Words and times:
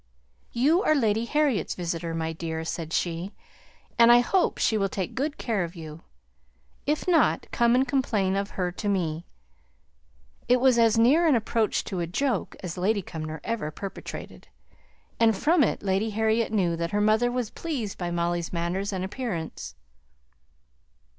"You 0.51 0.81
are 0.81 0.95
Lady 0.95 1.25
Harriet's 1.25 1.75
visitor, 1.75 2.15
my 2.15 2.33
dear," 2.33 2.65
said 2.65 2.91
she, 2.91 3.33
"and 3.99 4.11
I 4.11 4.17
hope 4.21 4.57
she 4.57 4.75
will 4.75 4.89
take 4.89 5.13
good 5.13 5.37
care 5.37 5.63
of 5.63 5.75
you. 5.75 6.01
If 6.87 7.07
not, 7.07 7.45
come 7.51 7.75
and 7.75 7.87
complain 7.87 8.35
of 8.35 8.49
her 8.49 8.71
to 8.71 8.89
me." 8.89 9.27
It 10.49 10.59
was 10.59 10.79
as 10.79 10.97
near 10.97 11.27
an 11.27 11.35
approach 11.35 11.83
to 11.83 11.99
a 11.99 12.07
joke 12.07 12.55
as 12.63 12.79
Lady 12.79 13.03
Cumnor 13.03 13.41
ever 13.43 13.69
perpetrated, 13.69 14.47
and 15.19 15.37
from 15.37 15.63
it 15.63 15.83
Lady 15.83 16.09
Harriet 16.09 16.51
knew 16.51 16.75
that 16.77 16.89
her 16.89 16.99
mother 16.99 17.31
was 17.31 17.51
pleased 17.51 17.99
by 17.99 18.09
Molly's 18.09 18.51
manners 18.51 18.91
and 18.91 19.05
appearance. 19.05 19.75